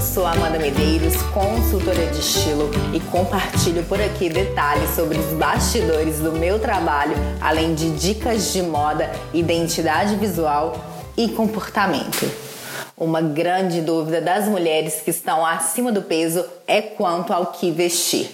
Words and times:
sou 0.00 0.26
Amanda 0.26 0.58
Medeiros, 0.58 1.14
consultora 1.32 2.06
de 2.06 2.18
estilo 2.18 2.70
e 2.92 3.00
compartilho 3.00 3.84
por 3.84 4.00
aqui 4.00 4.28
detalhes 4.28 4.90
sobre 4.90 5.18
os 5.18 5.26
bastidores 5.38 6.18
do 6.18 6.32
meu 6.32 6.58
trabalho, 6.58 7.14
além 7.40 7.74
de 7.74 7.90
dicas 7.90 8.52
de 8.52 8.62
moda, 8.62 9.10
identidade 9.32 10.16
visual 10.16 10.76
e 11.16 11.28
comportamento. 11.28 12.28
Uma 12.96 13.20
grande 13.20 13.80
dúvida 13.82 14.20
das 14.20 14.46
mulheres 14.46 15.00
que 15.00 15.10
estão 15.10 15.44
acima 15.44 15.92
do 15.92 16.02
peso 16.02 16.44
é 16.66 16.80
quanto 16.80 17.32
ao 17.32 17.46
que 17.46 17.70
vestir. 17.70 18.30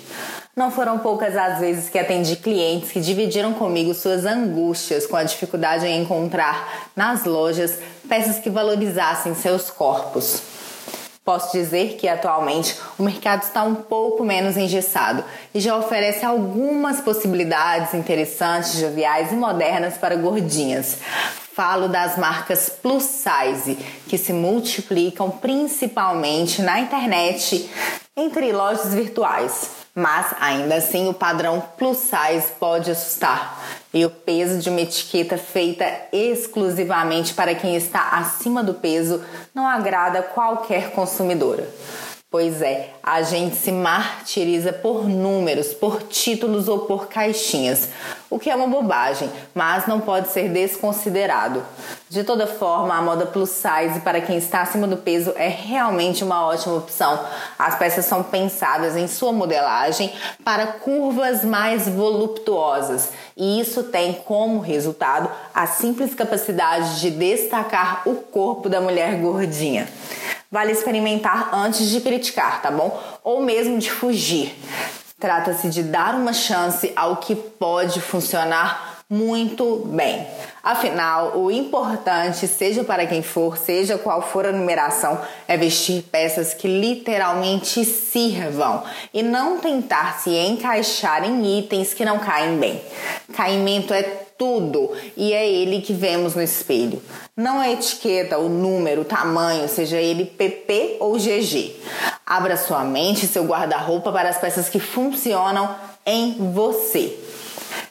Não 0.56 0.70
foram 0.70 0.98
poucas 0.98 1.36
as 1.36 1.58
vezes 1.58 1.88
que 1.88 1.98
atendi 1.98 2.36
clientes 2.36 2.90
que 2.90 3.00
dividiram 3.00 3.52
comigo 3.54 3.92
suas 3.92 4.24
angústias 4.24 5.06
com 5.06 5.16
a 5.16 5.24
dificuldade 5.24 5.86
em 5.86 6.02
encontrar 6.02 6.90
nas 6.94 7.24
lojas 7.24 7.78
peças 8.08 8.38
que 8.38 8.50
valorizassem 8.50 9.34
seus 9.34 9.70
corpos. 9.70 10.49
Posso 11.30 11.52
dizer 11.52 11.96
que 11.96 12.08
atualmente 12.08 12.76
o 12.98 13.04
mercado 13.04 13.44
está 13.44 13.62
um 13.62 13.76
pouco 13.76 14.24
menos 14.24 14.56
engessado 14.56 15.22
e 15.54 15.60
já 15.60 15.76
oferece 15.76 16.24
algumas 16.24 17.00
possibilidades 17.00 17.94
interessantes, 17.94 18.80
joviais 18.80 19.30
e 19.30 19.36
modernas 19.36 19.96
para 19.96 20.16
gordinhas. 20.16 20.98
Falo 21.54 21.86
das 21.86 22.18
marcas 22.18 22.68
plus 22.68 23.04
size, 23.04 23.76
que 24.08 24.18
se 24.18 24.32
multiplicam 24.32 25.30
principalmente 25.30 26.62
na 26.62 26.80
internet 26.80 27.70
entre 28.16 28.50
lojas 28.50 28.92
virtuais. 28.92 29.79
Mas 29.94 30.34
ainda 30.40 30.76
assim 30.76 31.08
o 31.08 31.14
padrão 31.14 31.62
plus 31.76 31.98
size 31.98 32.52
pode 32.58 32.90
assustar. 32.90 33.60
E 33.92 34.04
o 34.04 34.10
peso 34.10 34.58
de 34.58 34.70
uma 34.70 34.80
etiqueta 34.80 35.36
feita 35.36 35.84
exclusivamente 36.12 37.34
para 37.34 37.54
quem 37.54 37.74
está 37.74 38.10
acima 38.10 38.62
do 38.62 38.74
peso 38.74 39.22
não 39.54 39.66
agrada 39.66 40.22
qualquer 40.22 40.92
consumidora. 40.92 41.68
Pois 42.32 42.62
é, 42.62 42.90
a 43.02 43.22
gente 43.22 43.56
se 43.56 43.72
martiriza 43.72 44.72
por 44.72 45.08
números, 45.08 45.74
por 45.74 46.00
títulos 46.04 46.68
ou 46.68 46.78
por 46.86 47.08
caixinhas, 47.08 47.88
o 48.30 48.38
que 48.38 48.48
é 48.48 48.54
uma 48.54 48.68
bobagem, 48.68 49.28
mas 49.52 49.88
não 49.88 49.98
pode 49.98 50.28
ser 50.28 50.48
desconsiderado. 50.48 51.60
De 52.08 52.22
toda 52.22 52.46
forma, 52.46 52.94
a 52.94 53.02
moda 53.02 53.26
plus 53.26 53.50
size 53.50 53.98
para 54.04 54.20
quem 54.20 54.36
está 54.36 54.62
acima 54.62 54.86
do 54.86 54.96
peso 54.96 55.32
é 55.34 55.48
realmente 55.48 56.22
uma 56.22 56.46
ótima 56.46 56.76
opção. 56.76 57.18
As 57.58 57.74
peças 57.74 58.04
são 58.04 58.22
pensadas 58.22 58.96
em 58.96 59.08
sua 59.08 59.32
modelagem 59.32 60.12
para 60.44 60.68
curvas 60.68 61.44
mais 61.44 61.88
voluptuosas, 61.88 63.08
e 63.36 63.60
isso 63.60 63.82
tem 63.82 64.12
como 64.12 64.60
resultado 64.60 65.28
a 65.52 65.66
simples 65.66 66.14
capacidade 66.14 67.00
de 67.00 67.10
destacar 67.10 68.02
o 68.06 68.14
corpo 68.14 68.68
da 68.68 68.80
mulher 68.80 69.16
gordinha. 69.16 69.88
Vale 70.50 70.72
experimentar 70.72 71.50
antes 71.54 71.88
de 71.88 72.00
criticar, 72.00 72.60
tá 72.60 72.70
bom? 72.72 73.00
Ou 73.22 73.40
mesmo 73.40 73.78
de 73.78 73.90
fugir. 73.90 74.52
Trata-se 75.20 75.68
de 75.68 75.82
dar 75.82 76.14
uma 76.14 76.32
chance 76.32 76.92
ao 76.96 77.18
que 77.18 77.36
pode 77.36 78.00
funcionar 78.00 78.89
muito 79.10 79.82
bem. 79.86 80.24
Afinal, 80.62 81.36
o 81.36 81.50
importante, 81.50 82.46
seja 82.46 82.84
para 82.84 83.06
quem 83.06 83.22
for, 83.22 83.58
seja 83.58 83.98
qual 83.98 84.22
for 84.22 84.46
a 84.46 84.52
numeração, 84.52 85.20
é 85.48 85.56
vestir 85.56 86.04
peças 86.04 86.54
que 86.54 86.68
literalmente 86.68 87.84
sirvam 87.84 88.84
e 89.12 89.20
não 89.20 89.58
tentar 89.58 90.20
se 90.20 90.30
encaixar 90.30 91.24
em 91.24 91.58
itens 91.58 91.92
que 91.92 92.04
não 92.04 92.20
caem 92.20 92.56
bem. 92.56 92.80
Caimento 93.34 93.92
é 93.92 94.02
tudo 94.38 94.92
e 95.16 95.32
é 95.32 95.50
ele 95.50 95.82
que 95.82 95.92
vemos 95.92 96.36
no 96.36 96.42
espelho. 96.42 97.02
Não 97.36 97.58
a 97.58 97.68
etiqueta, 97.68 98.38
o 98.38 98.48
número, 98.48 99.00
o 99.00 99.04
tamanho, 99.04 99.68
seja 99.68 99.96
ele 99.96 100.24
PP 100.24 100.98
ou 101.00 101.18
GG. 101.18 101.74
Abra 102.24 102.56
sua 102.56 102.84
mente 102.84 103.24
e 103.24 103.28
seu 103.28 103.44
guarda-roupa 103.44 104.12
para 104.12 104.28
as 104.28 104.38
peças 104.38 104.68
que 104.68 104.78
funcionam 104.78 105.74
em 106.06 106.52
você. 106.52 107.18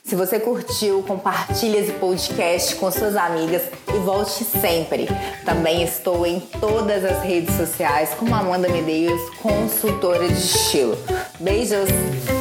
Se 0.10 0.16
você 0.16 0.40
curtiu, 0.40 1.04
compartilhe 1.04 1.78
esse 1.78 1.92
podcast 1.92 2.76
com 2.78 2.90
suas 2.90 3.16
amigas 3.16 3.62
e 3.94 4.00
volte 4.00 4.44
sempre. 4.44 5.08
Também 5.46 5.84
estou 5.84 6.26
em 6.26 6.40
todas 6.40 7.06
as 7.06 7.22
redes 7.22 7.56
sociais 7.56 8.10
como 8.16 8.34
Amanda 8.34 8.68
Medeiros, 8.70 9.22
consultora 9.40 10.28
de 10.28 10.34
estilo. 10.34 10.98
Beijos! 11.40 12.39